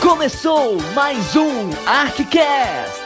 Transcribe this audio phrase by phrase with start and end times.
[0.00, 3.05] Começou mais um ArcCast!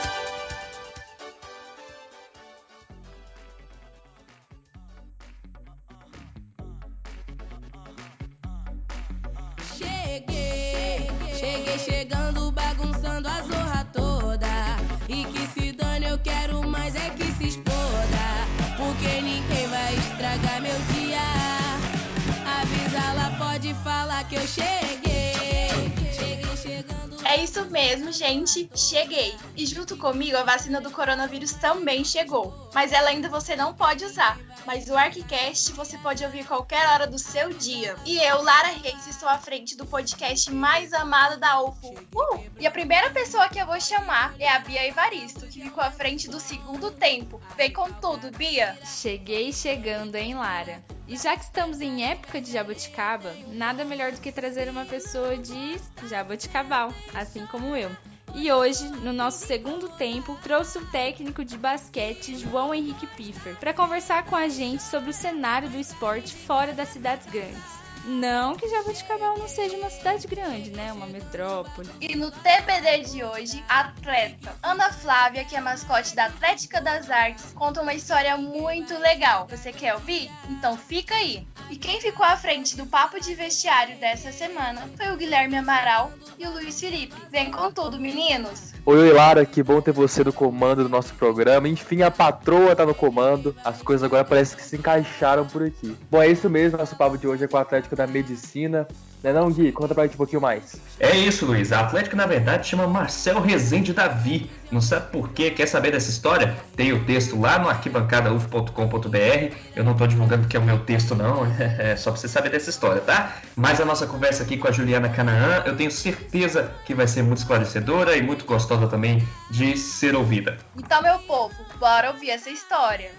[28.30, 28.70] Gente.
[28.74, 29.34] Cheguei.
[29.56, 32.70] E junto comigo a vacina do coronavírus também chegou.
[32.72, 34.38] Mas ela ainda você não pode usar.
[34.64, 37.96] Mas o ArcCast você pode ouvir qualquer hora do seu dia.
[38.06, 41.94] E eu, Lara Reis, estou à frente do podcast mais amado da UFO.
[42.14, 42.44] Uh!
[42.58, 45.90] E a primeira pessoa que eu vou chamar é a Bia Evaristo, que ficou à
[45.90, 47.40] frente do segundo tempo.
[47.56, 48.78] Vem com tudo, Bia.
[48.84, 50.82] Cheguei chegando, hein, Lara?
[51.08, 55.36] E já que estamos em época de jabuticaba, nada melhor do que trazer uma pessoa
[55.36, 57.90] de jabuticabal, assim como eu.
[58.34, 63.74] E hoje, no nosso segundo tempo, trouxe o técnico de basquete João Henrique Piffer para
[63.74, 67.79] conversar com a gente sobre o cenário do esporte fora das cidades grandes.
[68.04, 70.92] Não que Jaboticabal não seja uma cidade grande, né?
[70.92, 71.88] Uma metrópole.
[72.00, 77.10] E no TBD de hoje, a atleta Ana Flávia, que é mascote da Atlética das
[77.10, 79.46] Artes, conta uma história muito legal.
[79.48, 80.30] Você quer ouvir?
[80.48, 81.46] Então fica aí.
[81.70, 86.12] E quem ficou à frente do papo de vestiário dessa semana foi o Guilherme Amaral
[86.38, 87.14] e o Luiz Felipe.
[87.30, 88.70] Vem com tudo, meninos!
[88.86, 91.68] Oi, oi, Lara, que bom ter você no comando do nosso programa.
[91.68, 93.54] Enfim, a patroa tá no comando.
[93.62, 95.94] As coisas agora parecem que se encaixaram por aqui.
[96.10, 96.78] Bom, é isso mesmo.
[96.78, 98.86] Nosso papo de hoje é com a Atlética da Medicina.
[99.22, 99.70] Né não, Gui?
[99.72, 100.76] Conta pra gente um pouquinho mais.
[100.98, 101.72] É isso, Luiz.
[101.72, 104.50] A Atlética, na verdade, chama Marcel Rezende Davi.
[104.72, 105.50] Não sabe por quê?
[105.50, 106.56] Quer saber dessa história?
[106.74, 109.54] Tem o texto lá no arquibancadauf.com.br.
[109.76, 111.40] Eu não tô divulgando que é o meu texto, não.
[111.80, 113.36] É só pra você saber dessa história, tá?
[113.56, 117.22] Mas a nossa conversa aqui com a Juliana Canaã, eu tenho certeza que vai ser
[117.22, 120.58] muito esclarecedora e muito gostosa também de ser ouvida.
[120.78, 123.10] Então, meu povo, bora ouvir essa história.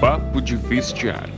[0.00, 1.34] Papo de vestiário.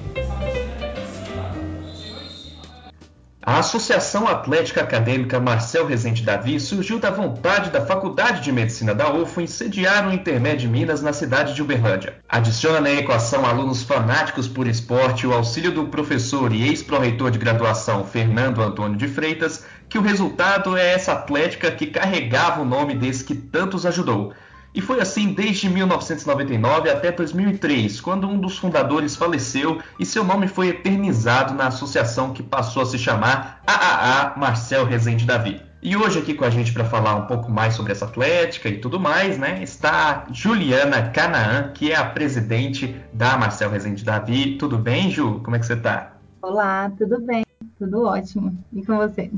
[3.47, 9.13] A Associação Atlética Acadêmica Marcel Rezende Davi surgiu da vontade da Faculdade de Medicina da
[9.13, 12.17] UFO em sediar o Intermédio Minas na cidade de Uberlândia.
[12.27, 18.03] Adiciona na equação alunos fanáticos por esporte o auxílio do professor e ex-proreitor de graduação
[18.03, 23.25] Fernando Antônio de Freitas, que o resultado é essa atlética que carregava o nome desse
[23.25, 24.33] que tantos ajudou.
[24.75, 30.49] E foi assim desde 1999 até 2003, quando um dos fundadores faleceu e seu nome
[30.49, 35.63] foi eternizado na associação que passou a se chamar AAA Marcel Rezende Davi.
[35.81, 38.79] E hoje aqui com a gente para falar um pouco mais sobre essa atlética e
[38.79, 44.57] tudo mais, né, está a Juliana Canaã, que é a presidente da Marcel Rezende Davi.
[44.57, 45.41] Tudo bem, Ju?
[45.45, 46.15] Como é que você está?
[46.43, 47.45] Olá, tudo bem?
[47.79, 48.59] Tudo ótimo.
[48.73, 49.31] E com você?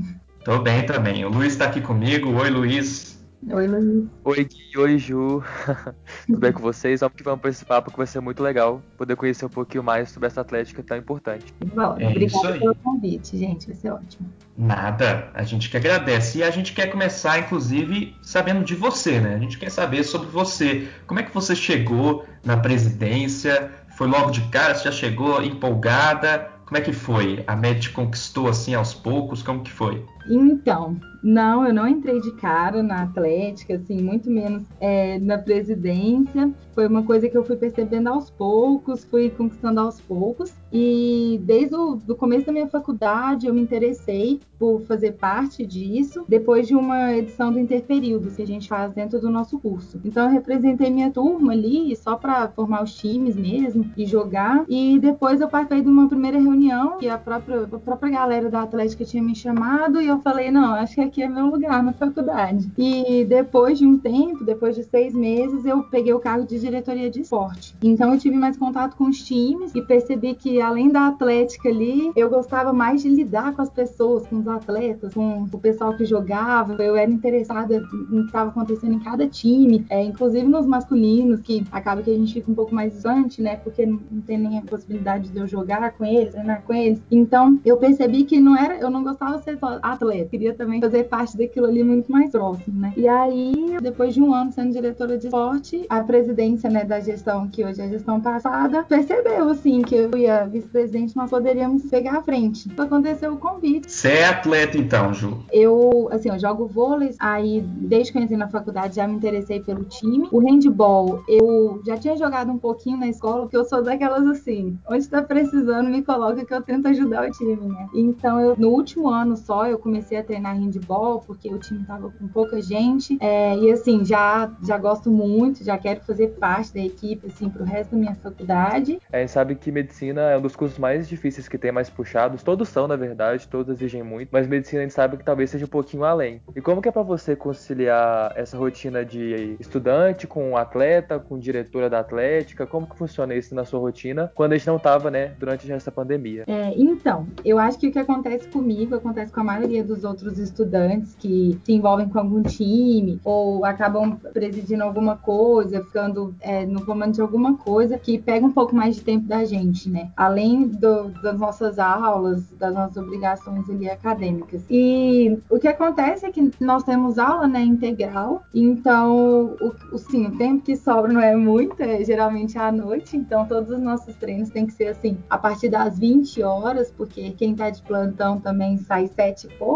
[0.43, 1.25] Tô bem também.
[1.25, 2.31] O Luiz está aqui comigo.
[2.31, 3.16] Oi, Luiz.
[3.49, 4.07] Oi, Luiz.
[4.25, 4.77] Oi, Gui.
[4.77, 5.43] Oi, Ju.
[6.25, 7.01] Tudo bem com vocês?
[7.01, 9.83] Vamos que vamos pra esse papo que vai ser muito legal poder conhecer um pouquinho
[9.83, 11.53] mais sobre essa atlética tão importante.
[11.73, 13.67] Bom, É obrigada pelo convite, gente.
[13.67, 14.27] Vai ser ótimo.
[14.57, 16.39] Nada, a gente que agradece.
[16.39, 19.35] E a gente quer começar, inclusive, sabendo de você, né?
[19.35, 20.87] A gente quer saber sobre você.
[21.05, 23.71] Como é que você chegou na presidência?
[23.95, 24.73] Foi logo de cara?
[24.73, 26.49] Você já chegou empolgada?
[26.65, 27.43] Como é que foi?
[27.47, 29.41] A MED conquistou assim aos poucos?
[29.41, 30.03] Como que foi?
[30.29, 36.51] Então, não, eu não entrei de cara na Atlética, assim, muito menos é, na presidência.
[36.73, 40.53] Foi uma coisa que eu fui percebendo aos poucos, fui conquistando aos poucos.
[40.71, 46.67] E desde o começo da minha faculdade eu me interessei por fazer parte disso, depois
[46.67, 49.99] de uma edição do Interperíodo que a gente faz dentro do nosso curso.
[50.03, 54.65] Então eu representei minha turma ali só para formar os times mesmo e jogar.
[54.67, 58.61] E depois eu participei de uma primeira reunião que a própria, a própria galera da
[58.61, 61.93] Atlética tinha me chamado e eu falei, não, acho que aqui é meu lugar na
[61.93, 62.69] faculdade.
[62.77, 67.09] E depois de um tempo, depois de seis meses, eu peguei o cargo de diretoria
[67.09, 67.75] de esporte.
[67.81, 72.11] Então eu tive mais contato com os times e percebi que além da atlética ali,
[72.15, 76.05] eu gostava mais de lidar com as pessoas, com os atletas, com o pessoal que
[76.05, 76.73] jogava.
[76.81, 81.65] Eu era interessada no que estava acontecendo em cada time, é, inclusive nos masculinos, que
[81.71, 83.57] acaba que a gente fica um pouco mais distante, né?
[83.57, 87.01] Porque não tem nem a possibilidade de eu jogar com eles, treinar com eles.
[87.11, 91.05] Então eu percebi que não era, eu não gostava de ser atleta, queria também fazer
[91.05, 92.93] parte daquilo ali muito mais próximo, né?
[92.95, 97.47] E aí, depois de um ano sendo diretora de esporte, a presidência, né, da gestão,
[97.47, 102.17] que hoje é a gestão passada, percebeu, assim, que eu ia vice-presidente, nós poderíamos pegar
[102.17, 102.69] a frente.
[102.77, 103.91] Aconteceu o convite.
[103.91, 105.43] Você é atleta então, Ju?
[105.51, 109.59] Eu, assim, eu jogo vôlei, aí desde que eu entrei na faculdade já me interessei
[109.59, 110.27] pelo time.
[110.31, 114.77] O handball, eu já tinha jogado um pouquinho na escola, porque eu sou daquelas assim,
[114.89, 117.87] onde tá precisando, me coloca que eu tento ajudar o time, né?
[117.93, 122.09] Então, eu, no último ano só, eu comecei a treinar handball, porque o time tava
[122.09, 123.17] com pouca gente.
[123.21, 127.63] É, e assim, já, já gosto muito, já quero fazer parte da equipe, assim, pro
[127.63, 128.99] resto da minha faculdade.
[129.11, 132.43] A gente sabe que medicina é um dos cursos mais difíceis que tem, mais puxados.
[132.43, 135.65] Todos são, na verdade, todos exigem muito, mas medicina a gente sabe que talvez seja
[135.65, 136.41] um pouquinho além.
[136.55, 141.89] E como que é para você conciliar essa rotina de estudante com atleta, com diretora
[141.89, 142.65] da Atlética?
[142.65, 145.91] Como que funciona isso na sua rotina quando a gente não tava, né, durante essa
[145.91, 146.43] pandemia?
[146.47, 150.37] É, então, eu acho que o que acontece comigo acontece com a maioria dos outros
[150.37, 156.85] estudantes que se envolvem com algum time ou acabam presidindo alguma coisa, ficando é, no
[156.85, 160.11] comando de alguma coisa que pega um pouco mais de tempo da gente, né?
[160.15, 164.63] Além do, das nossas aulas, das nossas obrigações ali acadêmicas.
[164.69, 170.25] E o que acontece é que nós temos aula, né, integral, então o, o, sim,
[170.27, 174.15] o tempo que sobra não é muito, é geralmente à noite, então todos os nossos
[174.15, 178.39] treinos têm que ser assim, a partir das 20 horas, porque quem tá de plantão
[178.39, 179.66] também sai sete e pouco,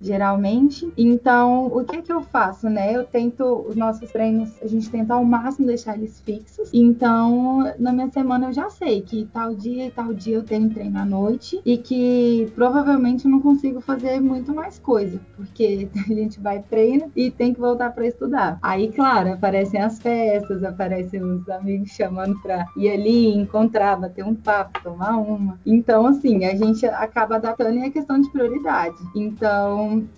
[0.00, 0.90] geralmente.
[0.96, 2.94] Então, o que é que eu faço, né?
[2.94, 6.70] Eu tento, os nossos treinos, a gente tenta ao máximo deixar eles fixos.
[6.72, 10.70] Então, na minha semana eu já sei que tal dia e tal dia eu tenho
[10.70, 16.14] treino à noite e que provavelmente eu não consigo fazer muito mais coisa, porque a
[16.14, 18.58] gente vai treino e tem que voltar para estudar.
[18.62, 24.34] Aí, claro, aparecem as festas, aparecem os amigos chamando para ir ali, encontrar, bater um
[24.34, 25.58] papo, tomar uma.
[25.64, 28.96] Então, assim, a gente acaba adaptando e é questão de prioridade.
[29.14, 29.33] Então,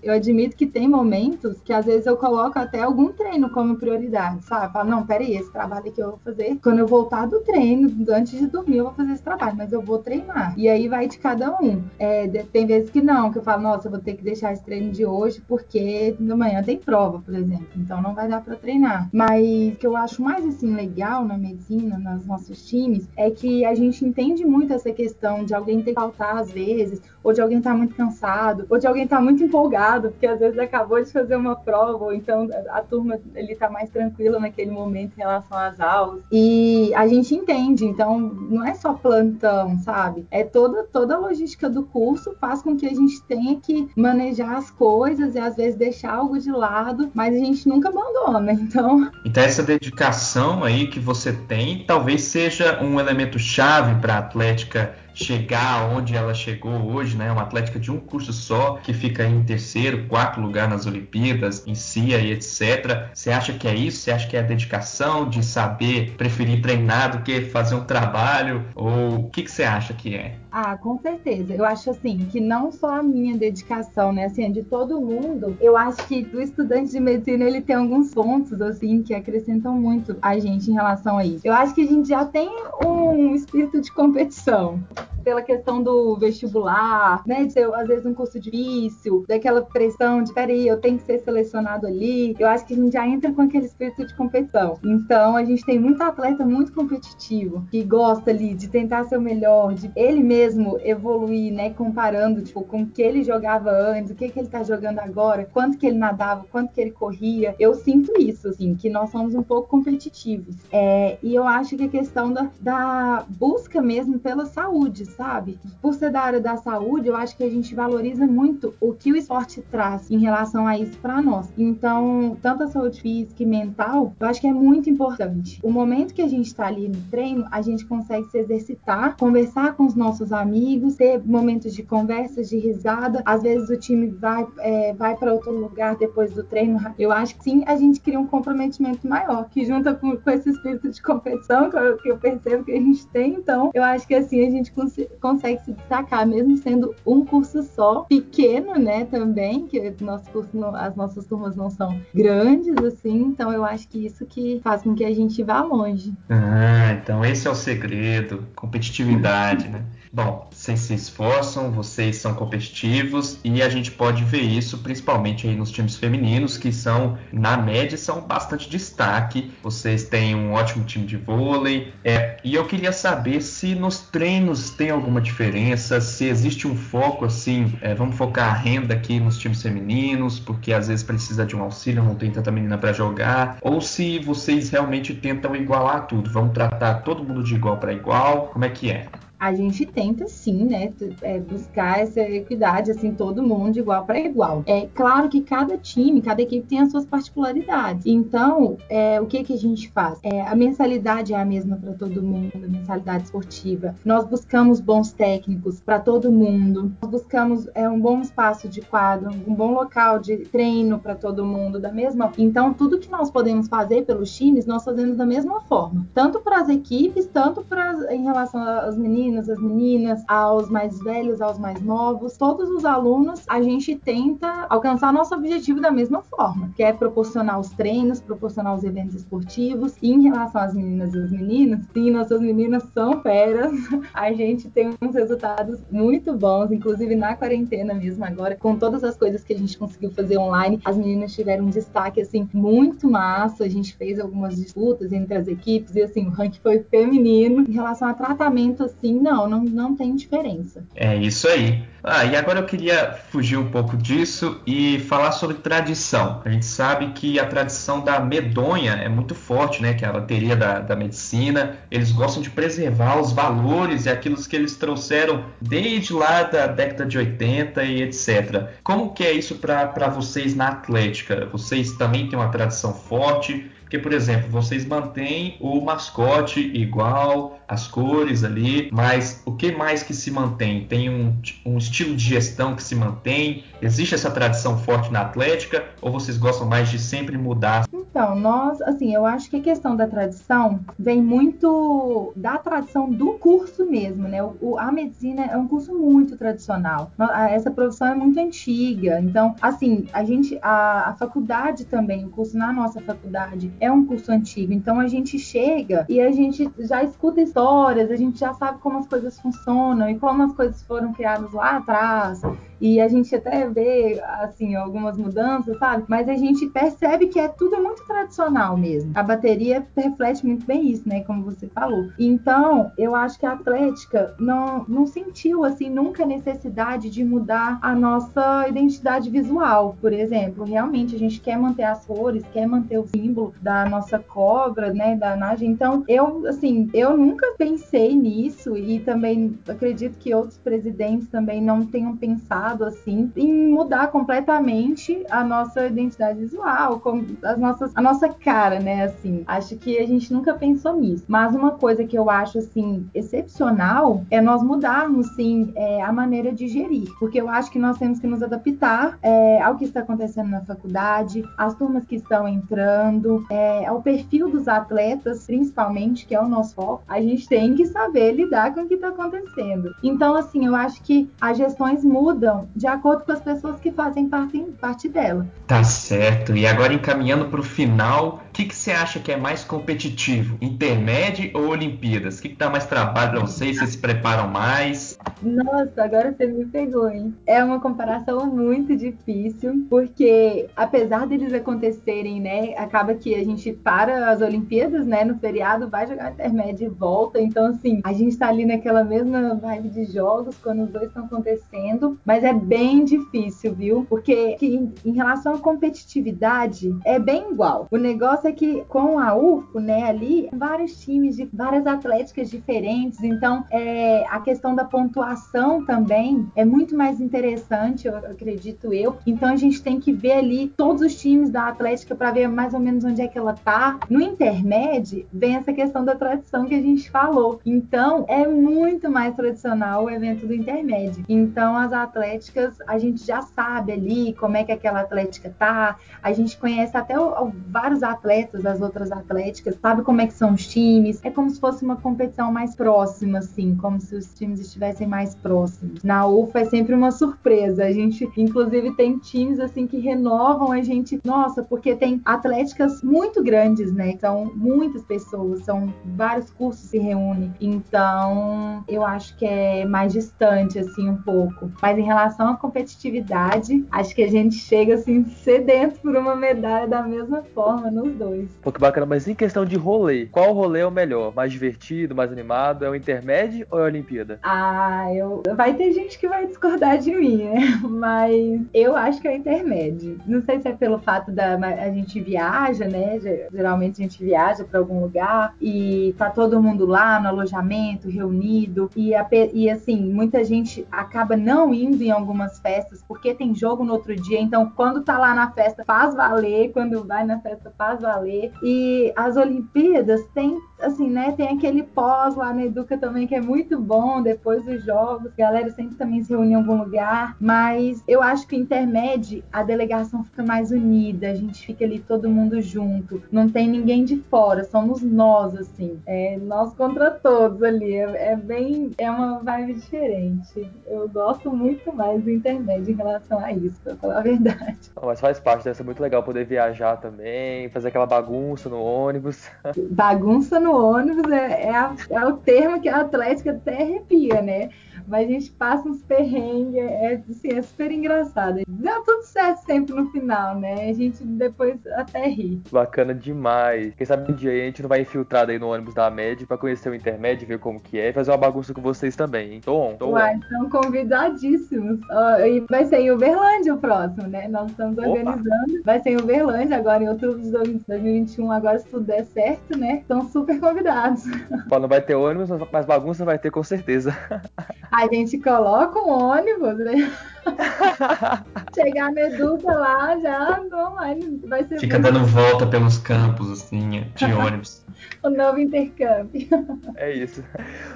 [0.02, 4.44] eu admito que tem momentos que às vezes eu coloco até algum treino como prioridade,
[4.44, 4.72] sabe?
[4.72, 8.38] Falo, não, peraí, esse trabalho que eu vou fazer, quando eu voltar do treino, antes
[8.38, 10.54] de dormir, eu vou fazer esse trabalho, mas eu vou treinar.
[10.56, 11.82] E aí vai de cada um.
[11.98, 14.64] É, tem vezes que não, que eu falo, nossa, eu vou ter que deixar esse
[14.64, 17.66] treino de hoje porque amanhã tem prova, por exemplo.
[17.76, 19.08] Então não vai dar para treinar.
[19.12, 23.64] Mas o que eu acho mais assim legal na medicina, nos nossos times, é que
[23.64, 27.40] a gente entende muito essa questão de alguém ter que faltar às vezes, ou de
[27.40, 30.56] alguém estar tá muito cansado, ou de alguém estar tá muito empolgado, porque às vezes
[30.60, 35.14] acabou de fazer uma prova, ou então a turma ele tá mais tranquila naquele momento
[35.16, 36.22] em relação às aulas.
[36.30, 40.24] E a gente entende, então não é só plantão, sabe?
[40.30, 44.54] É toda toda a logística do curso faz com que a gente tenha que manejar
[44.54, 49.10] as coisas e às vezes deixar algo de lado, mas a gente nunca abandona, então.
[49.24, 54.94] Então essa dedicação aí que você tem, talvez seja um elemento chave para a Atlética
[55.16, 57.32] chegar onde ela chegou hoje, né?
[57.32, 61.74] Uma atlética de um curso só, que fica em terceiro, quarto lugar nas Olimpíadas, em
[61.74, 63.08] CIA e etc.
[63.14, 63.98] Você acha que é isso?
[63.98, 68.66] Você acha que é a dedicação de saber preferir treinar do que fazer um trabalho?
[68.74, 70.36] Ou o que, que você acha que é?
[70.58, 71.52] Ah, com certeza.
[71.52, 75.54] Eu acho assim que não só a minha dedicação, né, assim, de todo mundo.
[75.60, 80.16] Eu acho que do estudante de medicina ele tem alguns pontos assim que acrescentam muito
[80.22, 81.46] a gente em relação a isso.
[81.46, 82.48] Eu acho que a gente já tem
[82.82, 84.82] um espírito de competição
[85.26, 87.44] pela questão do vestibular, né?
[87.44, 91.18] De ser, às vezes, um curso difícil, daquela pressão de, peraí, eu tenho que ser
[91.18, 92.36] selecionado ali.
[92.38, 94.78] Eu acho que a gente já entra com aquele espírito de competição.
[94.84, 99.20] Então, a gente tem muito atleta muito competitivo, que gosta ali de tentar ser o
[99.20, 100.45] melhor, de ele mesmo
[100.82, 101.70] evoluir, né?
[101.70, 105.48] Comparando, tipo, com o que ele jogava antes, o que, que ele tá jogando agora,
[105.52, 107.54] quanto que ele nadava, quanto que ele corria.
[107.58, 110.56] Eu sinto isso, assim, que nós somos um pouco competitivos.
[110.72, 115.58] É, e eu acho que a questão da, da busca mesmo pela saúde, sabe?
[115.80, 119.12] Por ser da área da saúde, eu acho que a gente valoriza muito o que
[119.12, 121.48] o esporte traz em relação a isso para nós.
[121.56, 125.60] Então, tanto a saúde física e mental, eu acho que é muito importante.
[125.62, 129.74] O momento que a gente está ali no treino, a gente consegue se exercitar, conversar
[129.74, 133.22] com os nossos amigos, ter momentos de conversas, de risada.
[133.24, 136.78] Às vezes o time vai, é, vai para outro lugar depois do treino.
[136.98, 140.50] Eu acho que sim, a gente cria um comprometimento maior, que junta com, com esse
[140.50, 143.34] espírito de competição que eu, que eu percebo que a gente tem.
[143.34, 147.62] Então, eu acho que assim a gente consegue consegue se destacar, mesmo sendo um curso
[147.62, 153.22] só, pequeno, né, também, que nosso curso, não, as nossas turmas não são grandes, assim,
[153.22, 156.12] então eu acho que isso que faz com que a gente vá longe.
[156.28, 159.84] Ah, então esse é o segredo, competitividade, né?
[160.16, 165.54] Bom, vocês se esforçam, vocês são competitivos e a gente pode ver isso principalmente aí
[165.54, 169.52] nos times femininos que são, na média, são bastante destaque.
[169.62, 171.92] Vocês têm um ótimo time de vôlei.
[172.02, 177.26] É, e eu queria saber se nos treinos tem alguma diferença, se existe um foco
[177.26, 181.54] assim, é, vamos focar a renda aqui nos times femininos, porque às vezes precisa de
[181.54, 186.30] um auxílio, não tem tanta menina para jogar, ou se vocês realmente tentam igualar tudo,
[186.30, 189.08] vamos tratar todo mundo de igual para igual, como é que é?
[189.38, 194.62] A gente tenta sim, né, é, buscar essa equidade, assim, todo mundo igual para igual.
[194.66, 198.06] É claro que cada time, cada equipe tem as suas particularidades.
[198.06, 200.18] Então, é, o que que a gente faz?
[200.22, 203.94] É, a mensalidade é a mesma para todo mundo, a mensalidade esportiva.
[204.04, 206.92] Nós buscamos bons técnicos para todo mundo.
[207.00, 211.44] Nós buscamos é, um bom espaço de quadro, um bom local de treino para todo
[211.44, 212.32] mundo, da mesma.
[212.38, 216.60] Então, tudo que nós podemos fazer pelos times, nós fazemos da mesma forma, tanto para
[216.60, 221.80] as equipes, tanto para em relação aos meninos, às meninas, aos mais velhos, aos mais
[221.82, 226.92] novos, todos os alunos, a gente tenta alcançar nosso objetivo da mesma forma, que é
[226.92, 229.94] proporcionar os treinos, proporcionar os eventos esportivos.
[230.00, 233.72] E em relação às meninas e os meninos, sim, nossas meninas são feras.
[234.14, 239.16] A gente tem uns resultados muito bons, inclusive na quarentena mesmo agora, com todas as
[239.16, 243.64] coisas que a gente conseguiu fazer online, as meninas tiveram um destaque assim muito massa.
[243.64, 247.64] A gente fez algumas disputas entre as equipes e assim, o ranking foi feminino.
[247.68, 250.84] Em relação a tratamento assim, não, não, não tem diferença.
[250.94, 251.82] É isso aí.
[252.08, 256.40] Ah, e agora eu queria fugir um pouco disso e falar sobre tradição.
[256.44, 259.92] A gente sabe que a tradição da medonha é muito forte, né?
[259.92, 261.76] Que é a bateria da, da medicina.
[261.90, 267.04] Eles gostam de preservar os valores e aquilo que eles trouxeram desde lá da década
[267.04, 268.68] de 80 e etc.
[268.84, 271.46] Como que é isso para vocês na Atlética?
[271.50, 273.68] Vocês também têm uma tradição forte?
[273.86, 280.02] Porque, por exemplo, vocês mantêm o mascote igual, as cores ali, mas o que mais
[280.02, 280.84] que se mantém?
[280.86, 281.32] Tem um,
[281.64, 283.62] um estilo de gestão que se mantém?
[283.80, 285.84] Existe essa tradição forte na Atlética?
[286.02, 287.86] Ou vocês gostam mais de sempre mudar?
[287.92, 293.34] Então, nós, assim, eu acho que a questão da tradição vem muito da tradição do
[293.34, 294.42] curso mesmo, né?
[294.42, 297.12] O, a medicina é um curso muito tradicional.
[297.50, 299.20] Essa profissão é muito antiga.
[299.20, 304.04] Então, assim, a gente, a, a faculdade também, o curso na nossa faculdade, é um
[304.04, 308.52] curso antigo, então a gente chega e a gente já escuta histórias, a gente já
[308.54, 312.40] sabe como as coisas funcionam e como as coisas foram criadas lá atrás.
[312.80, 316.04] E a gente até vê, assim, algumas mudanças, sabe?
[316.08, 319.12] Mas a gente percebe que é tudo muito tradicional mesmo.
[319.14, 321.22] A bateria reflete muito bem isso, né?
[321.24, 322.10] Como você falou.
[322.18, 327.78] Então, eu acho que a Atlética não, não sentiu, assim, nunca a necessidade de mudar
[327.80, 330.64] a nossa identidade visual, por exemplo.
[330.64, 335.16] Realmente, a gente quer manter as cores, quer manter o símbolo da nossa cobra, né?
[335.16, 335.66] Da Nage.
[335.66, 341.84] Então, eu, assim, eu nunca pensei nisso e também acredito que outros presidentes também não
[341.84, 347.02] tenham pensado assim em mudar completamente a nossa identidade visual,
[347.42, 349.04] as nossas, a nossa cara, né?
[349.04, 351.24] Assim, acho que a gente nunca pensou nisso.
[351.28, 356.52] Mas uma coisa que eu acho assim excepcional é nós mudarmos sim é, a maneira
[356.52, 360.00] de gerir, porque eu acho que nós temos que nos adaptar é, ao que está
[360.00, 366.34] acontecendo na faculdade, às turmas que estão entrando, é, ao perfil dos atletas, principalmente, que
[366.34, 367.02] é o nosso foco.
[367.08, 369.94] A gente tem que saber lidar com o que está acontecendo.
[370.02, 374.28] Então, assim, eu acho que as gestões mudam de acordo com as pessoas que fazem
[374.28, 375.46] parte, parte dela.
[375.66, 376.56] Tá certo.
[376.56, 380.56] E agora encaminhando para o final, que, que você acha que é mais competitivo?
[380.62, 382.38] Intermédio ou Olimpíadas?
[382.38, 383.76] O que, que dá mais trabalho para vocês?
[383.76, 385.18] Vocês se preparam mais?
[385.42, 387.34] Nossa, agora você me pegou, hein?
[387.46, 394.30] É uma comparação muito difícil, porque apesar deles acontecerem, né, acaba que a gente para
[394.30, 397.38] as Olimpíadas, né, no feriado, vai jogar intermédio e volta.
[397.38, 401.26] Então, assim, a gente tá ali naquela mesma vibe de jogos quando os dois estão
[401.26, 404.06] acontecendo, mas é bem difícil, viu?
[404.08, 407.86] Porque em, em relação à competitividade, é bem igual.
[407.90, 413.22] O negócio é que com a UFO, né, ali, vários times de várias atléticas diferentes,
[413.22, 419.16] então é, a questão da pontuação também é muito mais interessante, eu acredito eu.
[419.26, 422.74] Então a gente tem que ver ali todos os times da Atlética para ver mais
[422.74, 423.98] ou menos onde é que ela tá.
[424.08, 427.60] No intermédio, vem essa questão da tradição que a gente falou.
[427.64, 431.24] Então é muito mais tradicional o evento do intermédio.
[431.28, 436.32] Então as atléticas a gente já sabe ali como é que aquela atlética tá, a
[436.32, 440.54] gente conhece até o, o, vários atletas das outras atléticas, sabe como é que são
[440.54, 444.60] os times, é como se fosse uma competição mais próxima, assim, como se os times
[444.60, 446.02] estivessem mais próximos.
[446.02, 450.82] Na UFA é sempre uma surpresa, a gente, inclusive, tem times, assim, que renovam a
[450.82, 456.98] gente, nossa, porque tem atléticas muito grandes, né, são muitas pessoas, são vários cursos se
[456.98, 462.56] reúnem, então eu acho que é mais distante, assim, um pouco, mas em relação à
[462.56, 468.14] competitividade, acho que a gente chega assim sedento por uma medalha da mesma forma nos
[468.14, 468.25] dois.
[468.26, 468.48] Dois.
[468.62, 471.34] Pô, que bacana, mas em questão de rolê, qual rolê é o melhor?
[471.34, 472.84] Mais divertido, mais animado?
[472.84, 474.38] É o intermédio ou é a Olimpíada?
[474.42, 475.42] Ah, eu.
[475.54, 477.80] Vai ter gente que vai discordar de mim, né?
[477.88, 480.18] Mas eu acho que é o intermédio.
[480.26, 483.18] Não sei se é pelo fato da a gente viaja, né?
[483.52, 488.90] Geralmente a gente viaja para algum lugar e tá todo mundo lá no alojamento, reunido.
[488.96, 493.84] E, a, e assim, muita gente acaba não indo em algumas festas porque tem jogo
[493.84, 494.40] no outro dia.
[494.40, 496.72] Então, quando tá lá na festa, faz valer.
[496.72, 498.15] Quando vai na festa, faz valer.
[498.62, 501.32] E as Olimpíadas tem, assim, né?
[501.32, 505.32] Tem aquele pós lá na Educa também que é muito bom depois dos jogos.
[505.32, 507.36] A galera sempre também se reúne em algum lugar.
[507.40, 511.30] Mas eu acho que o intermédio, a delegação fica mais unida.
[511.30, 513.22] A gente fica ali todo mundo junto.
[513.30, 514.64] Não tem ninguém de fora.
[514.64, 515.98] Somos nós, assim.
[516.06, 517.94] É nós contra todos ali.
[517.94, 518.90] É, é bem.
[518.98, 520.70] É uma vibe diferente.
[520.86, 524.90] Eu gosto muito mais do intermédio em relação a isso, pra falar a verdade.
[525.02, 529.48] Mas faz parte, deve ser muito legal poder viajar também, fazer aquela bagunça no ônibus.
[529.90, 534.70] Bagunça no ônibus é, é, a, é o termo que a Atlética até arrepia, né?
[535.06, 538.60] Mas a gente passa uns perrengues, é, assim, é super engraçado.
[538.68, 540.88] Deu tudo certo sempre no final, né?
[540.88, 542.60] A gente depois até ri.
[542.70, 543.94] Bacana demais.
[543.94, 546.58] Quem sabe um dia a gente não vai infiltrar aí no ônibus da MED pra
[546.58, 549.60] conhecer o intermédio, ver como que é e fazer uma bagunça com vocês também, hein?
[549.64, 550.36] Tô on, tô Uai.
[550.36, 552.00] Estão convidadíssimos.
[552.10, 554.48] Oh, e vai ser em Uberlândia o próximo, né?
[554.48, 555.08] Nós estamos Opa.
[555.08, 555.82] organizando.
[555.84, 559.98] Vai ser em Uberlândia agora em outubro de 2021, agora se tudo der certo, né?
[559.98, 561.24] Estão super convidados.
[561.70, 564.16] Não vai ter ônibus, mas bagunça vai ter com certeza.
[564.90, 567.12] A gente coloca um ônibus, né?
[568.74, 571.40] Chegar na Educa lá, já online.
[571.46, 574.85] Vai ser Fica dando volta pelos campos, assim, de ônibus.
[575.22, 576.46] O novo intercâmbio.
[576.96, 577.44] É isso.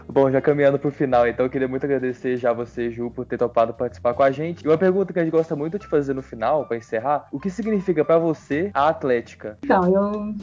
[0.06, 3.38] Bom, já caminhando pro final, então eu queria muito agradecer já você, Ju, por ter
[3.38, 4.62] topado participar com a gente.
[4.64, 7.40] E uma pergunta que a gente gosta muito de fazer no final, para encerrar, o
[7.40, 9.58] que significa para você a Atlética?
[9.64, 9.84] Então,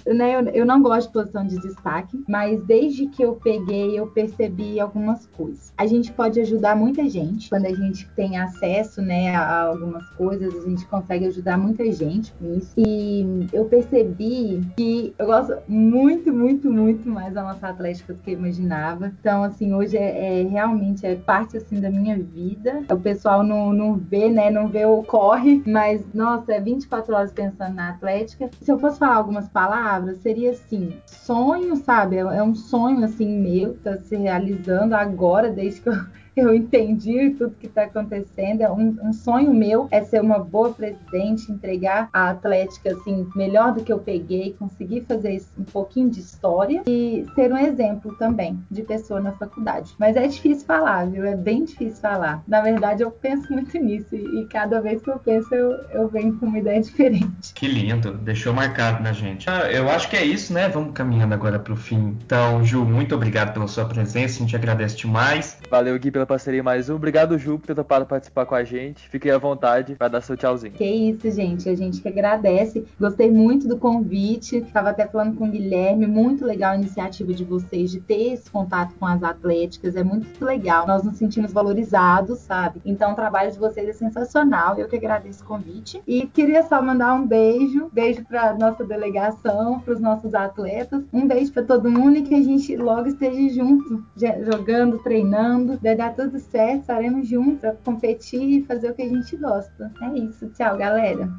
[0.06, 3.98] eu, né, eu, eu não gosto de posição de destaque, mas desde que eu peguei,
[3.98, 5.74] eu percebi algumas coisas.
[5.78, 10.56] A gente pode ajudar muita gente quando a gente tem acesso, né, a algumas coisas,
[10.56, 12.74] a gente consegue ajudar muita gente com isso.
[12.78, 18.20] E eu percebi que eu gosto muito, muito muito, muito mais a nossa atlética do
[18.20, 19.14] que eu imaginava.
[19.20, 22.84] Então, assim, hoje é, é, realmente é parte assim da minha vida.
[22.92, 24.50] O pessoal não, não vê, né?
[24.50, 28.50] Não vê o corre, mas nossa, é 24 horas pensando na atlética.
[28.62, 32.18] Se eu fosse falar algumas palavras, seria assim: sonho, sabe?
[32.18, 35.96] É, é um sonho assim meu, tá se realizando agora, desde que eu
[36.40, 38.62] eu entendi tudo que está acontecendo.
[38.62, 43.74] É um, um, sonho meu é ser uma boa presidente, entregar a Atlética assim melhor
[43.74, 48.60] do que eu peguei, conseguir fazer um pouquinho de história e ser um exemplo também
[48.70, 49.94] de pessoa na faculdade.
[49.98, 51.26] Mas é difícil falar, viu?
[51.26, 52.44] É bem difícil falar.
[52.48, 56.08] Na verdade, eu penso muito nisso e, e cada vez que eu penso, eu, eu
[56.08, 57.54] venho com uma ideia diferente.
[57.54, 59.50] Que lindo, deixou marcado na gente.
[59.50, 60.70] Ah, eu acho que é isso, né?
[60.70, 62.18] Vamos caminhando agora para o fim.
[62.24, 65.58] Então, Ju, muito obrigado pela sua presença, a gente agradece demais.
[65.70, 66.96] Valeu, Gui, pela parceria mais um.
[66.96, 69.10] Obrigado, Ju, por ter topado participar com a gente.
[69.10, 70.74] Fiquem à vontade para dar seu tchauzinho.
[70.74, 71.70] Que isso, gente.
[71.70, 72.86] A gente que agradece.
[73.00, 74.58] Gostei muito do convite.
[74.58, 76.06] Estava até falando com o Guilherme.
[76.06, 79.96] Muito legal a iniciativa de vocês de ter esse contato com as atléticas.
[79.96, 80.86] É muito legal.
[80.86, 82.82] Nós nos sentimos valorizados, sabe?
[82.86, 84.78] Então, o trabalho de vocês é sensacional.
[84.78, 86.02] Eu que agradeço o convite.
[86.06, 87.90] E queria só mandar um beijo.
[87.94, 91.04] Beijo para nossa delegação, para os nossos atletas.
[91.14, 94.04] Um beijo para todo mundo e que a gente logo esteja junto,
[94.44, 95.78] jogando, treinando.
[95.78, 99.94] Dar tudo certo estaremos juntos para competir e fazer o que a gente gosta.
[100.02, 100.50] É isso.
[100.50, 101.30] Tchau, galera.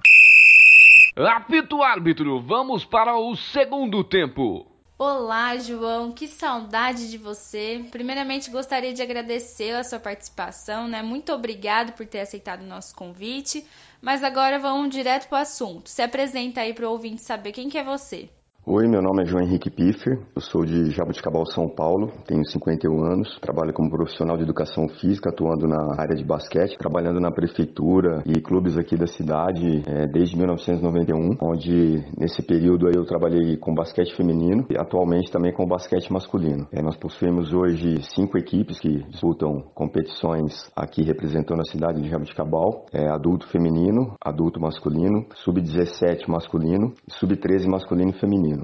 [1.16, 4.66] Apito árbitro, vamos para o segundo tempo.
[4.96, 7.84] Olá, João, que saudade de você.
[7.90, 11.02] Primeiramente, gostaria de agradecer a sua participação, né?
[11.02, 13.64] Muito obrigado por ter aceitado o nosso convite.
[14.00, 15.88] Mas agora vamos direto para o assunto.
[15.88, 18.28] Se apresenta aí para o ouvinte saber quem que é você.
[18.70, 23.02] Oi, meu nome é João Henrique Piffer, eu sou de Jabuticabal, São Paulo, tenho 51
[23.02, 28.22] anos, trabalho como profissional de educação física, atuando na área de basquete, trabalhando na prefeitura
[28.26, 33.74] e clubes aqui da cidade é, desde 1991, onde nesse período aí eu trabalhei com
[33.74, 36.68] basquete feminino e atualmente também com basquete masculino.
[36.70, 42.84] É, nós possuímos hoje cinco equipes que disputam competições aqui representando a cidade de Jabuticabal,
[42.92, 48.57] é, adulto feminino, adulto masculino, sub-17 masculino e sub-13 masculino e feminino.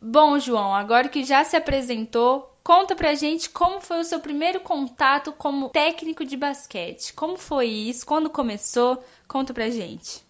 [0.00, 4.60] Bom, João, agora que já se apresentou, conta pra gente como foi o seu primeiro
[4.60, 7.12] contato como técnico de basquete.
[7.14, 8.06] Como foi isso?
[8.06, 9.02] Quando começou?
[9.28, 10.23] Conta pra gente.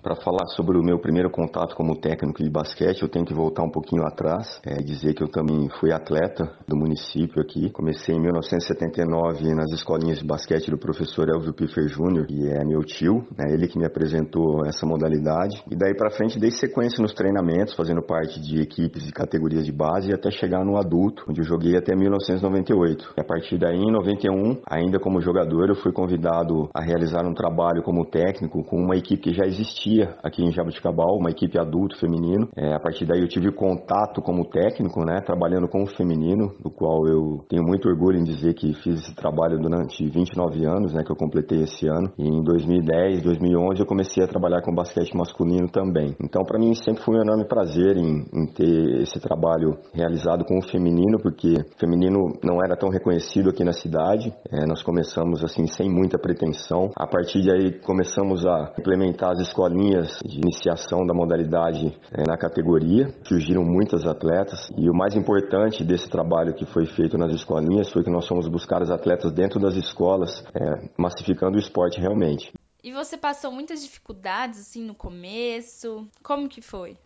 [0.00, 3.64] Para falar sobre o meu primeiro contato como técnico de basquete, eu tenho que voltar
[3.64, 7.68] um pouquinho atrás, é, dizer que eu também fui atleta do município aqui.
[7.70, 12.84] Comecei em 1979 nas escolinhas de basquete do professor Elvio Piffer Jr., que é meu
[12.84, 15.60] tio, né, ele que me apresentou essa modalidade.
[15.68, 19.72] E daí para frente dei sequência nos treinamentos, fazendo parte de equipes e categorias de
[19.72, 23.14] base até chegar no adulto, onde eu joguei até 1998.
[23.16, 27.34] E a partir daí, em 91, ainda como jogador, eu fui convidado a realizar um
[27.34, 29.87] trabalho como técnico com uma equipe que já existia
[30.22, 32.48] aqui em Jabuticabal, uma equipe adulto feminino.
[32.56, 36.70] É, a partir daí eu tive contato como técnico, né, trabalhando com o feminino, do
[36.70, 41.02] qual eu tenho muito orgulho em dizer que fiz esse trabalho durante 29 anos, né,
[41.04, 42.12] que eu completei esse ano.
[42.18, 46.14] E em 2010, 2011 eu comecei a trabalhar com basquete masculino também.
[46.22, 50.58] Então para mim sempre foi um enorme prazer em, em ter esse trabalho realizado com
[50.58, 54.32] o feminino, porque o feminino não era tão reconhecido aqui na cidade.
[54.50, 56.90] É, nós começamos assim sem muita pretensão.
[56.96, 59.40] A partir de aí começamos a implementar as
[59.78, 63.14] escolinhas de iniciação da modalidade é, na categoria.
[63.24, 68.02] Surgiram muitas atletas e o mais importante desse trabalho que foi feito nas escolinhas foi
[68.02, 72.52] que nós fomos buscar os atletas dentro das escolas, é, massificando o esporte realmente.
[72.82, 76.06] E você passou muitas dificuldades assim no começo?
[76.22, 76.96] Como que foi?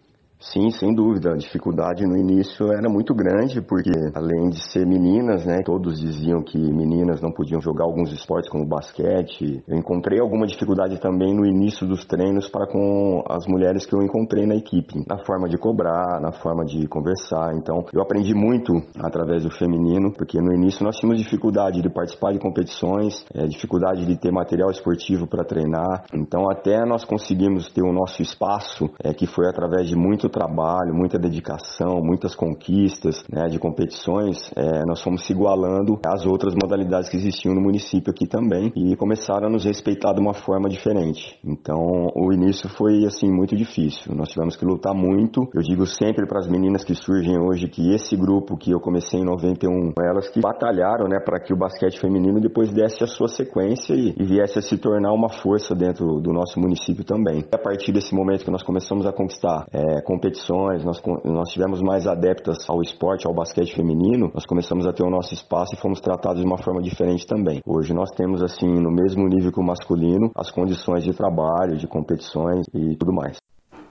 [0.42, 1.33] Sim, sem dúvida.
[1.33, 6.42] A dificuldade no início era muito grande, porque além de ser meninas, né, todos diziam
[6.42, 9.62] que meninas não podiam jogar alguns esportes como basquete.
[9.68, 14.02] Eu encontrei alguma dificuldade também no início dos treinos para com as mulheres que eu
[14.02, 17.55] encontrei na equipe, na forma de cobrar, na forma de conversar.
[17.55, 22.33] Então, eu aprendi muito através do feminino, porque no início nós tínhamos dificuldade de participar
[22.33, 26.05] de competições, é, dificuldade de ter material esportivo para treinar.
[26.12, 30.95] Então, até nós conseguimos ter o nosso espaço, é, que foi através de muito trabalho,
[30.95, 37.09] muita dedicação, muitas conquistas né, de competições, é, nós fomos se igualando às outras modalidades
[37.09, 41.38] que existiam no município aqui também e começaram a nos respeitar de uma forma diferente.
[41.45, 41.79] Então,
[42.16, 44.14] o início foi assim muito difícil.
[44.14, 45.49] Nós tivemos que lutar muito.
[45.55, 49.21] Eu digo sempre para as meninas que surgem hoje que esse grupo que eu comecei
[49.21, 53.29] em 91, elas que batalharam, né, para que o basquete feminino depois desse a sua
[53.29, 57.45] sequência e, e viesse a se tornar uma força dentro do nosso município também.
[57.53, 62.07] A partir desse momento que nós começamos a conquistar é, competições, nós, nós tivemos mais
[62.07, 66.01] adeptas ao esporte, ao basquete feminino, nós começamos a ter o nosso espaço e fomos
[66.01, 67.61] tratados de uma forma diferente também.
[67.67, 71.89] Hoje nós temos, assim, no mesmo nível que o masculino, as condições de trabalho, de
[71.89, 73.37] competições e tudo mais.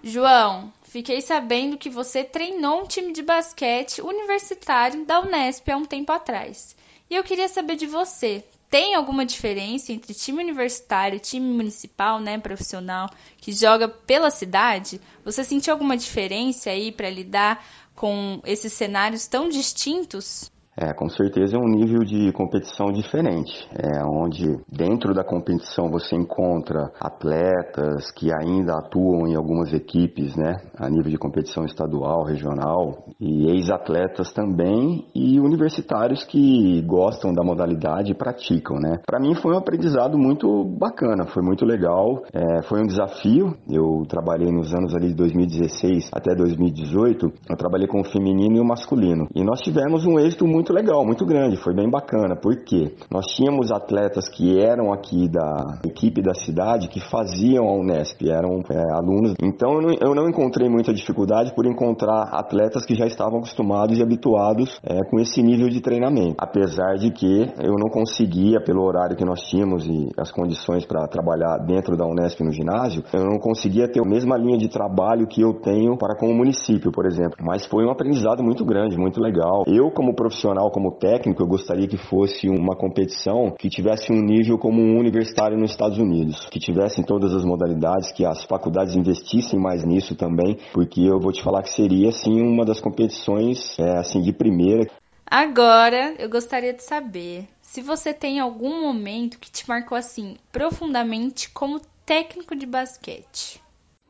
[0.01, 5.85] João, fiquei sabendo que você treinou um time de basquete universitário da Unesp há um
[5.85, 6.75] tempo atrás.
[7.09, 12.21] E eu queria saber de você, tem alguma diferença entre time universitário e time municipal,
[12.21, 15.01] né, profissional, que joga pela cidade?
[15.25, 20.49] Você sentiu alguma diferença aí para lidar com esses cenários tão distintos?
[20.77, 26.15] É, com certeza é um nível de competição diferente, é onde dentro da competição você
[26.15, 33.05] encontra atletas que ainda atuam em algumas equipes, né, a nível de competição estadual, regional,
[33.19, 38.99] e ex-atletas também e universitários que gostam da modalidade e praticam, né.
[39.05, 43.53] Para mim foi um aprendizado muito bacana, foi muito legal, é, foi um desafio.
[43.69, 48.59] Eu trabalhei nos anos ali de 2016 até 2018, eu trabalhei com o feminino e
[48.59, 52.35] o masculino e nós tivemos um êxito muito muito legal, muito grande, foi bem bacana,
[52.35, 58.21] porque nós tínhamos atletas que eram aqui da equipe da cidade que faziam a Unesp,
[58.29, 59.33] eram é, alunos.
[59.41, 63.97] Então eu não, eu não, encontrei muita dificuldade por encontrar atletas que já estavam acostumados
[63.97, 66.35] e habituados é, com esse nível de treinamento.
[66.37, 71.07] Apesar de que eu não conseguia, pelo horário que nós tínhamos e as condições para
[71.07, 75.25] trabalhar dentro da Unesp no ginásio, eu não conseguia ter a mesma linha de trabalho
[75.25, 77.37] que eu tenho para com o município, por exemplo.
[77.41, 79.63] Mas foi um aprendizado muito grande, muito legal.
[79.65, 84.21] Eu, como profissional, profissional como técnico, eu gostaria que fosse uma competição que tivesse um
[84.21, 88.43] nível como um universitário nos Estados Unidos, que tivesse em todas as modalidades, que as
[88.43, 92.79] faculdades investissem mais nisso também, porque eu vou te falar que seria assim uma das
[92.79, 94.89] competições é, assim de primeira.
[95.25, 101.49] Agora, eu gostaria de saber se você tem algum momento que te marcou assim profundamente
[101.51, 103.61] como técnico de basquete.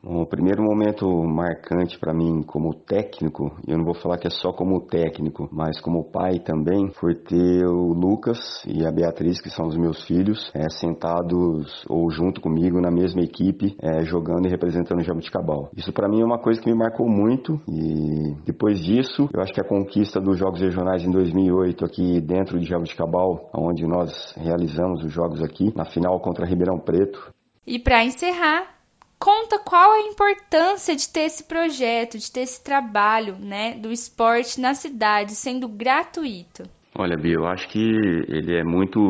[0.04, 4.52] O primeiro momento marcante para mim como técnico, eu não vou falar que é só
[4.52, 9.68] como técnico, mas como pai também, foi ter o Lucas e a Beatriz, que são
[9.68, 14.98] os meus filhos, é, sentados ou junto comigo na mesma equipe, é, jogando e representando
[14.98, 15.70] o Jabuticabal.
[15.76, 19.52] Isso para mim é uma coisa que me marcou muito e depois disso, eu acho
[19.52, 25.04] que a conquista dos Jogos Regionais em 2008 aqui dentro de Jabuticabal, onde nós realizamos
[25.04, 27.32] os jogos aqui, na final contra Ribeirão Preto.
[27.64, 28.81] E para encerrar,
[29.22, 34.60] conta qual a importância de ter esse projeto, de ter esse trabalho, né, do esporte
[34.60, 36.68] na cidade sendo gratuito.
[36.94, 39.00] Olha, Bia, eu acho que ele é muito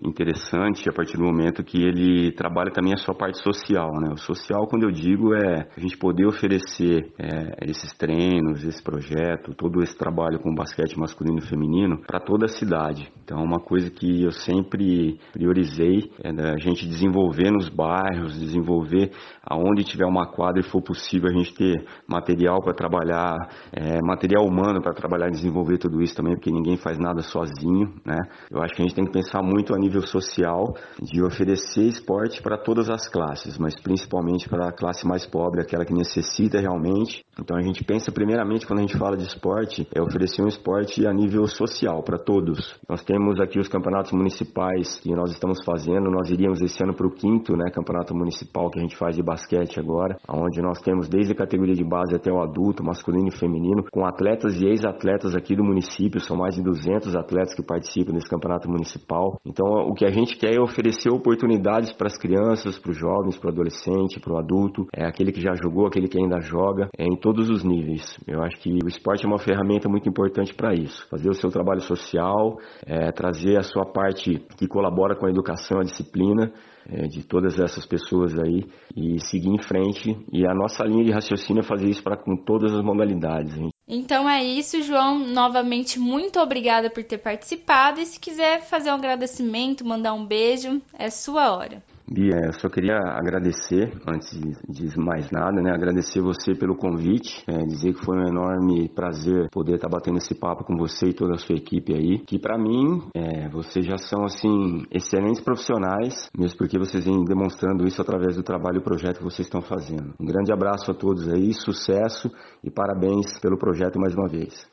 [0.00, 4.12] interessante a partir do momento que ele trabalha também a sua parte social, né?
[4.12, 9.52] O social, quando eu digo, é a gente poder oferecer é, esses treinos, esse projeto,
[9.56, 13.10] todo esse trabalho com basquete masculino e feminino para toda a cidade.
[13.24, 19.10] Então, é uma coisa que eu sempre priorizei é a gente desenvolver nos bairros, desenvolver
[19.42, 23.36] aonde tiver uma quadra e for possível a gente ter material para trabalhar,
[23.72, 27.94] é, material humano para trabalhar e desenvolver tudo isso também, porque ninguém faz nada sozinho,
[28.04, 28.18] né?
[28.50, 32.42] Eu acho que a gente tem que pensar muito a nível social de oferecer esporte
[32.42, 37.24] para todas as classes, mas principalmente para a classe mais pobre, aquela que necessita realmente.
[37.40, 41.06] Então a gente pensa primeiramente quando a gente fala de esporte, é oferecer um esporte
[41.06, 42.78] a nível social para todos.
[42.88, 47.06] Nós temos aqui os campeonatos municipais que nós estamos fazendo, nós iríamos esse ano para
[47.06, 51.08] o quinto, né, campeonato municipal que a gente faz de basquete agora, onde nós temos
[51.08, 55.34] desde a categoria de base até o adulto, masculino e feminino, com atletas e ex-atletas
[55.34, 59.40] aqui do município, são mais de 200 atletas que participam desse campeonato municipal.
[59.46, 63.38] Então, o que a gente quer é oferecer oportunidades para as crianças, para os jovens,
[63.38, 66.88] para o adolescente, para o adulto, é aquele que já jogou, aquele que ainda joga,
[66.96, 68.18] é em todos os níveis.
[68.26, 71.06] Eu acho que o esporte é uma ferramenta muito importante para isso.
[71.08, 75.78] Fazer o seu trabalho social, é, trazer a sua parte que colabora com a educação,
[75.78, 76.52] a disciplina,
[76.88, 78.64] é, de todas essas pessoas aí
[78.96, 80.16] e seguir em frente.
[80.32, 83.56] E a nossa linha de raciocínio é fazer isso para com todas as modalidades.
[83.56, 83.71] Hein?
[83.86, 85.18] Então é isso, João.
[85.18, 88.00] Novamente, muito obrigada por ter participado.
[88.00, 91.82] E se quiser fazer um agradecimento, mandar um beijo, é sua hora.
[92.12, 95.70] Bia, eu só queria agradecer, antes de mais nada, né?
[95.72, 100.34] Agradecer você pelo convite, é, dizer que foi um enorme prazer poder estar batendo esse
[100.34, 102.18] papo com você e toda a sua equipe aí.
[102.18, 107.86] Que para mim, é, vocês já são, assim, excelentes profissionais, mesmo porque vocês vêm demonstrando
[107.86, 110.12] isso através do trabalho e projeto que vocês estão fazendo.
[110.20, 112.30] Um grande abraço a todos aí, sucesso
[112.62, 114.66] e parabéns pelo projeto mais uma vez.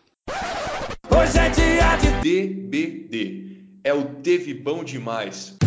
[1.10, 3.50] Hoje é dia de DBD.
[3.82, 5.59] É o Teve Bom Demais.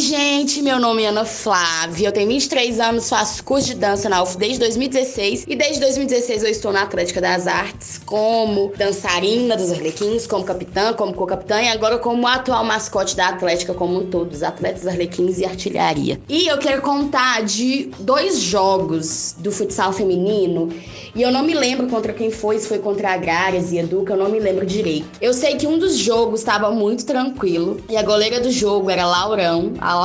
[0.00, 4.22] Gente, meu nome é Ana Flávia, eu tenho 23 anos, faço curso de dança na
[4.22, 9.70] UF desde 2016 e desde 2016 eu estou na Atlética das Artes como dançarina dos
[9.70, 14.32] Arlequins, como capitã, como co-capitã e agora como atual mascote da Atlética como um todo,
[14.32, 16.20] os atletas Arlequins e artilharia.
[16.28, 20.70] E eu quero contar de dois jogos do futsal feminino
[21.14, 24.14] e eu não me lembro contra quem foi, se foi contra a Agrárias e Educa,
[24.14, 25.06] eu não me lembro direito.
[25.20, 29.06] Eu sei que um dos jogos estava muito tranquilo e a goleira do jogo era
[29.06, 30.04] Laurão, a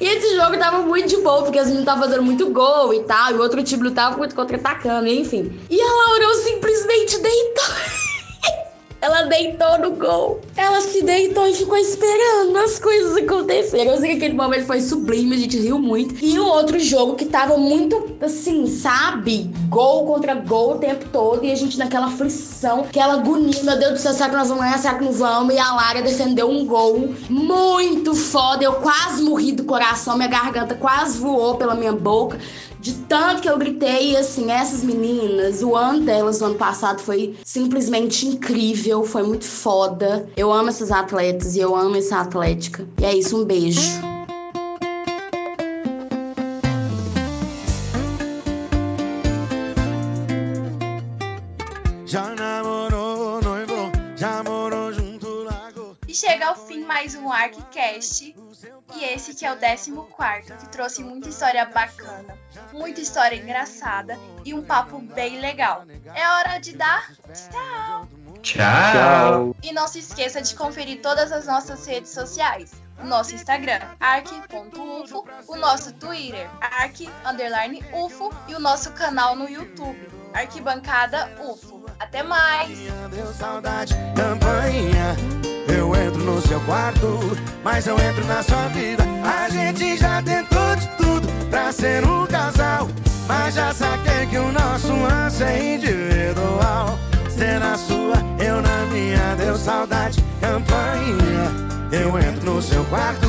[0.00, 3.02] E esse jogo tava muito de boa, porque as meninas estavam fazendo muito gol e
[3.02, 5.60] tal, e o outro time tava muito contra-atacando, enfim.
[5.68, 7.64] E a Laurão simplesmente deitou.
[9.00, 10.40] Ela deitou no gol.
[10.54, 13.88] Ela se deitou e ficou esperando as coisas acontecerem.
[13.88, 16.22] Eu sei que aquele momento foi sublime, a gente riu muito.
[16.22, 19.50] E o outro jogo que tava muito, assim, sabe?
[19.68, 21.44] Gol contra gol o tempo todo.
[21.44, 23.62] E a gente naquela aflição, aquela agonia.
[23.62, 24.78] Meu Deus do céu, será que nós vamos ganhar?
[24.78, 25.54] Será que não vamos?
[25.54, 28.64] E a Lara defendeu um gol muito foda.
[28.64, 32.38] Eu quase morri do coração, minha garganta quase voou pela minha boca
[32.80, 37.36] de tanto que eu gritei, assim, essas meninas, o ano delas no ano passado foi
[37.44, 40.28] simplesmente incrível, foi muito foda.
[40.36, 42.86] Eu amo essas atletas e eu amo essa atlética.
[43.00, 44.19] E é isso, um beijo.
[56.50, 58.34] Ao fim mais um ArcCast.
[58.96, 59.92] E esse que é o 14,
[60.58, 62.36] que trouxe muita história bacana,
[62.72, 65.84] muita história engraçada e um papo bem legal.
[66.12, 68.08] É hora de dar tchau!
[68.42, 69.56] Tchau!
[69.62, 72.72] E não se esqueça de conferir todas as nossas redes sociais.
[72.98, 81.28] O nosso Instagram, arc.ufo, o nosso Twitter, arc_ufo e o nosso canal no YouTube, Arquibancada
[81.40, 81.84] UFO.
[81.98, 82.78] Até mais!
[83.10, 85.16] Deu saudade, campanha.
[85.68, 87.18] Eu entro no seu quarto,
[87.62, 89.04] mas eu entro na sua vida.
[89.24, 92.88] A gente já tentou de tudo pra ser um casal.
[93.28, 96.98] Mas já saquei que o nosso lance é individual.
[97.28, 101.70] Você na sua, eu na minha, deu saudade, campanha.
[101.92, 103.26] Eu entro no seu quarto,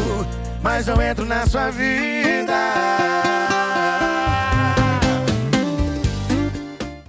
[0.63, 3.00] mas eu entro na sua vida.